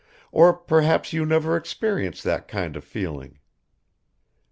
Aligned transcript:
Or 0.31 0.51
perhaps 0.55 1.13
you 1.13 1.27
never 1.27 1.55
experience 1.55 2.23
that 2.23 2.47
kind 2.47 2.75
of 2.75 2.83
feeling?" 2.83 3.37